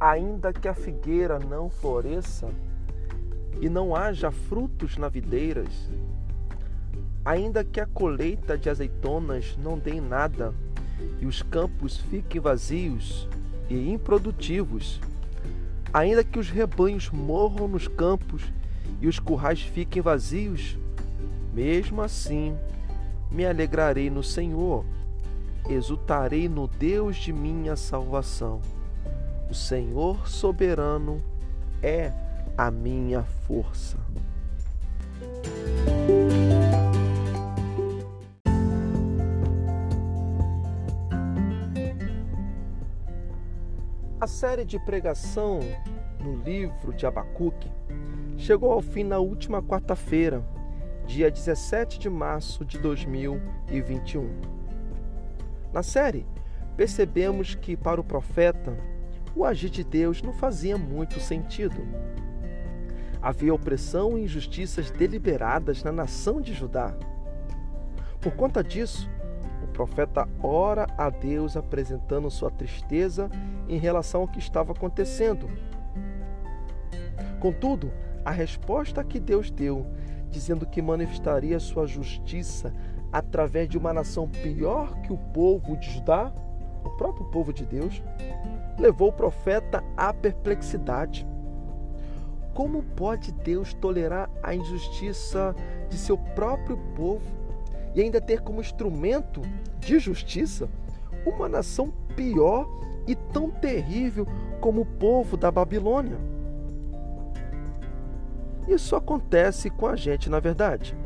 [0.00, 2.48] Ainda que a figueira não floresça
[3.60, 5.90] e não haja frutos na videiras,
[7.24, 10.54] ainda que a colheita de azeitonas não dê nada
[11.20, 13.28] e os campos fiquem vazios
[13.68, 15.00] e improdutivos,
[15.92, 18.42] ainda que os rebanhos morram nos campos
[19.00, 20.78] e os currais fiquem vazios,
[21.52, 22.56] mesmo assim
[23.30, 24.84] me alegrarei no Senhor,
[25.68, 28.60] exultarei no Deus de minha salvação.
[29.50, 31.22] O Senhor soberano
[31.82, 32.12] é
[32.56, 33.96] a minha força.
[44.20, 45.60] A série de pregação
[46.20, 47.70] no livro de Abacuque
[48.36, 50.44] chegou ao fim na última quarta-feira,
[51.06, 54.28] dia 17 de março de 2021.
[55.72, 56.26] Na série,
[56.76, 58.76] percebemos que para o profeta,
[59.34, 61.86] o agir de Deus não fazia muito sentido.
[63.20, 66.94] Havia opressão e injustiças deliberadas na nação de Judá.
[68.20, 69.08] Por conta disso,
[69.62, 73.30] o profeta ora a Deus apresentando sua tristeza
[73.68, 75.48] em relação ao que estava acontecendo.
[77.40, 77.92] Contudo,
[78.24, 79.86] a resposta que Deus deu,
[80.30, 82.72] dizendo que manifestaria sua justiça
[83.12, 86.32] através de uma nação pior que o povo de Judá,
[86.84, 88.02] o próprio povo de Deus,
[88.78, 91.26] levou o profeta à perplexidade.
[92.54, 95.54] Como pode Deus tolerar a injustiça
[95.88, 97.26] de seu próprio povo
[97.94, 99.42] e ainda ter como instrumento
[99.78, 100.68] de justiça
[101.26, 102.68] uma nação pior
[103.06, 104.26] e tão terrível
[104.60, 106.18] como o povo da Babilônia?
[108.66, 110.96] Isso acontece com a gente, na verdade.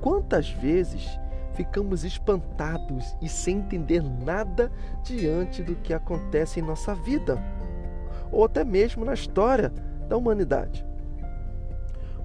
[0.00, 1.18] Quantas vezes
[1.58, 4.70] ficamos espantados e sem entender nada
[5.02, 7.36] diante do que acontece em nossa vida,
[8.30, 9.70] ou até mesmo na história
[10.08, 10.86] da humanidade?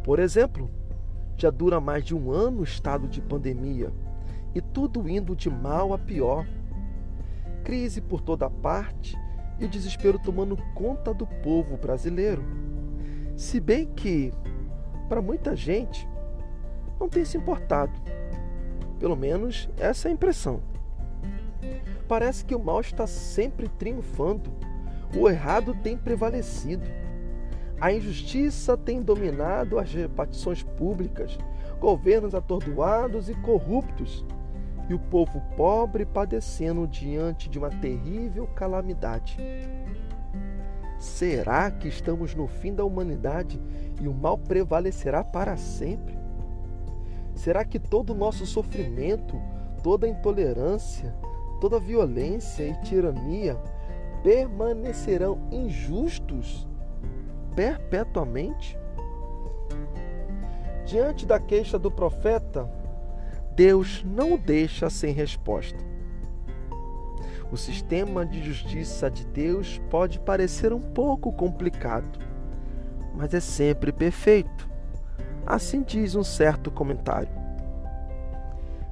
[0.04, 0.70] Por exemplo,
[1.36, 3.92] já dura mais de um ano o estado de pandemia
[4.54, 6.46] e tudo indo de mal a pior.
[7.64, 9.18] Crise por toda parte
[9.58, 12.44] e o desespero tomando conta do povo brasileiro.
[13.36, 14.32] Se bem que,
[15.10, 16.08] para muita gente,
[17.00, 18.00] não tem se importado.
[19.04, 20.62] Pelo menos essa é a impressão.
[22.08, 24.50] Parece que o mal está sempre triunfando,
[25.14, 26.90] o errado tem prevalecido.
[27.82, 31.38] A injustiça tem dominado as repartições públicas,
[31.82, 34.26] governos atordoados e corruptos,
[34.90, 39.36] e o povo pobre padecendo diante de uma terrível calamidade.
[40.98, 43.60] Será que estamos no fim da humanidade
[44.02, 46.23] e o mal prevalecerá para sempre?
[47.36, 49.40] Será que todo o nosso sofrimento,
[49.82, 51.14] toda intolerância,
[51.60, 53.58] toda violência e tirania
[54.24, 56.68] permanecerão injustos
[57.56, 58.78] perpetuamente?
[60.86, 62.70] Diante da queixa do profeta,
[63.56, 65.78] Deus não o deixa sem resposta.
[67.52, 72.20] O sistema de justiça de Deus pode parecer um pouco complicado,
[73.16, 74.73] mas é sempre perfeito.
[75.46, 77.30] Assim diz um certo comentário.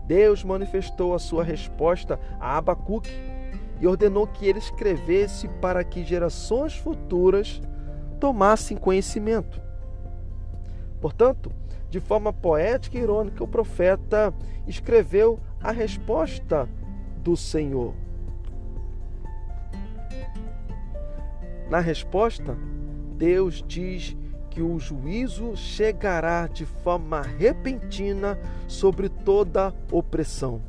[0.06, 3.12] Deus manifestou a sua resposta a Abacuque
[3.80, 7.62] e ordenou que ele escrevesse para que gerações futuras
[8.20, 9.62] tomassem conhecimento.
[11.00, 11.52] Portanto,
[11.90, 14.34] de forma poética e irônica, o profeta
[14.68, 16.70] escreveu a resposta
[17.18, 17.94] do Senhor.
[21.70, 22.58] Na resposta,
[23.18, 24.16] Deus diz
[24.52, 30.62] que o juízo chegará de forma repentina sobre toda opressão.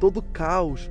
[0.00, 0.90] Todo caos,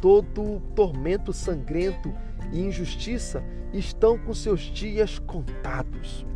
[0.00, 2.12] todo tormento sangrento
[2.50, 6.26] e injustiça estão com seus dias contados.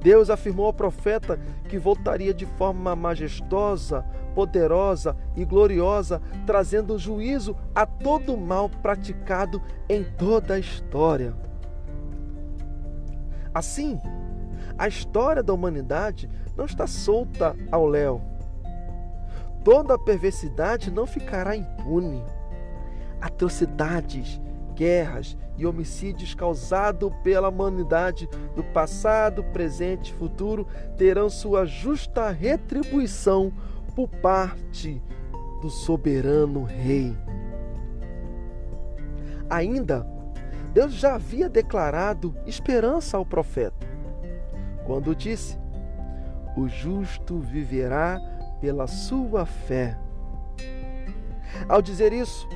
[0.00, 1.38] Deus afirmou ao profeta
[1.68, 4.04] que voltaria de forma majestosa,
[4.34, 11.51] poderosa e gloriosa, trazendo juízo a todo mal praticado em toda a história.
[13.54, 14.00] Assim,
[14.78, 18.20] a história da humanidade não está solta ao léu.
[19.64, 22.22] Toda a perversidade não ficará impune.
[23.20, 24.40] Atrocidades,
[24.74, 30.66] guerras e homicídios causados pela humanidade do passado, presente e futuro
[30.96, 33.52] terão sua justa retribuição
[33.94, 35.00] por parte
[35.60, 37.16] do soberano Rei.
[39.48, 40.06] Ainda,
[40.72, 43.86] Deus já havia declarado esperança ao profeta,
[44.86, 45.58] quando disse:
[46.56, 48.18] O justo viverá
[48.60, 49.98] pela sua fé.
[51.68, 52.48] Ao dizer isso,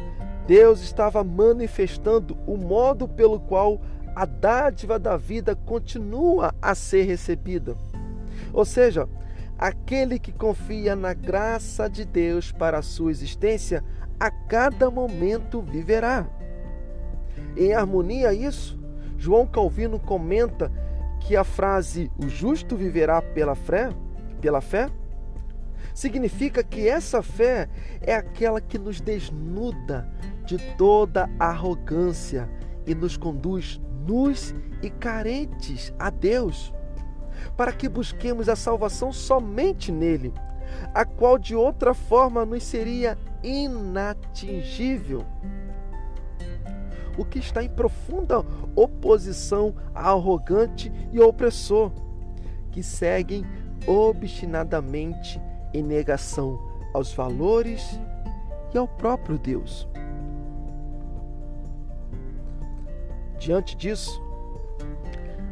[0.46, 3.80] Deus estava manifestando o modo pelo qual
[4.14, 7.76] a dádiva da vida continua a ser recebida.
[8.52, 9.06] Ou seja,
[9.58, 13.84] aquele que confia na graça de Deus para a sua existência,
[14.18, 16.26] a cada momento viverá.
[17.56, 18.78] Em harmonia a isso,
[19.16, 20.70] João Calvino comenta
[21.20, 23.90] que a frase o justo viverá pela fé,
[24.40, 24.90] pela fé,
[25.94, 27.68] significa que essa fé
[28.00, 30.08] é aquela que nos desnuda
[30.44, 32.48] de toda arrogância
[32.86, 36.72] e nos conduz nus e carentes a Deus,
[37.56, 40.32] para que busquemos a salvação somente nele,
[40.94, 45.24] a qual de outra forma nos seria inatingível.
[47.16, 51.90] O que está em profunda oposição ao arrogante e opressor,
[52.70, 53.44] que seguem
[53.86, 55.40] obstinadamente
[55.72, 56.58] em negação
[56.92, 57.98] aos valores
[58.74, 59.88] e ao próprio Deus.
[63.38, 64.20] Diante disso,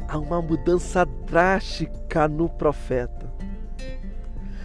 [0.07, 3.33] há uma mudança drástica no profeta.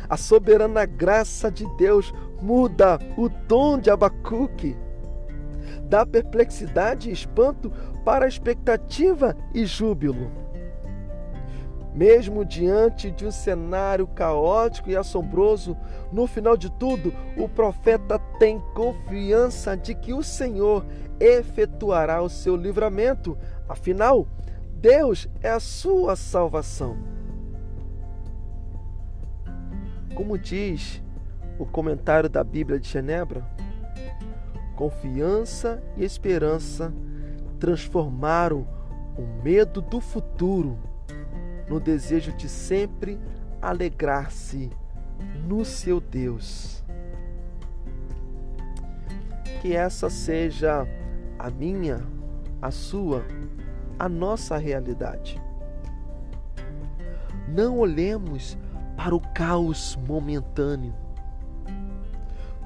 [0.09, 2.13] A soberana graça de Deus
[2.43, 4.77] muda o tom de Abacuque,
[5.83, 7.71] da perplexidade e espanto
[8.05, 10.31] para expectativa e júbilo.
[11.95, 15.77] Mesmo diante de um cenário caótico e assombroso,
[16.13, 20.87] no final de tudo, o profeta tem confiança de que o Senhor
[21.19, 23.37] efetuará o seu livramento.
[23.69, 24.27] Afinal,
[24.73, 26.97] Deus é a sua salvação.
[30.15, 31.03] Como diz
[31.59, 33.45] o comentário da Bíblia de Genebra,
[34.81, 36.91] confiança e esperança
[37.59, 38.67] transformaram
[39.15, 40.79] o medo do futuro
[41.69, 43.21] no desejo de sempre
[43.61, 44.71] alegrar-se
[45.47, 46.83] no seu Deus.
[49.61, 50.89] Que essa seja
[51.39, 52.01] a minha,
[52.63, 53.23] a sua,
[53.99, 55.39] a nossa realidade.
[57.47, 58.57] Não olhemos
[58.97, 60.95] para o caos momentâneo.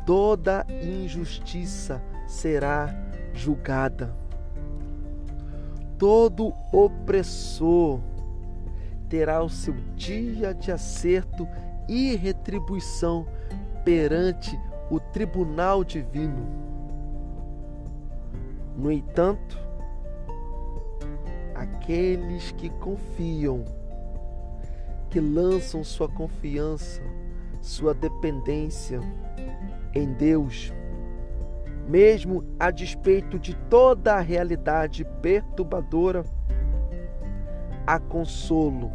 [0.07, 2.95] Toda injustiça será
[3.33, 4.15] julgada.
[5.99, 8.01] Todo opressor
[9.09, 11.49] terá o seu dia de acerto
[11.89, 13.27] e retribuição
[13.85, 14.59] perante
[14.91, 16.47] o tribunal divino.
[18.77, 19.59] No entanto,
[21.55, 23.65] aqueles que confiam,
[25.09, 27.01] que lançam sua confiança,
[27.63, 29.01] sua dependência
[29.95, 30.73] em Deus,
[31.89, 36.25] mesmo a despeito de toda a realidade perturbadora,
[37.87, 38.91] a consolo.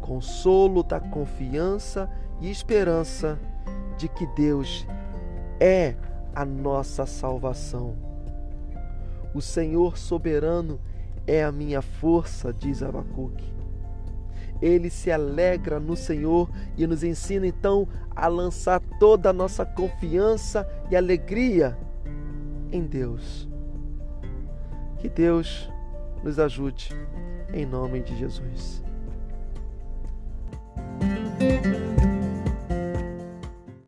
[0.00, 3.38] Consolo da confiança e esperança
[3.96, 4.86] de que Deus
[5.60, 5.94] é
[6.34, 7.94] a nossa salvação.
[9.34, 10.80] O Senhor soberano
[11.26, 13.57] é a minha força, diz Abacuque.
[14.60, 20.68] Ele se alegra no Senhor e nos ensina então a lançar toda a nossa confiança
[20.90, 21.76] e alegria
[22.72, 23.48] em Deus.
[24.98, 25.70] Que Deus
[26.24, 26.90] nos ajude,
[27.52, 28.87] em nome de Jesus.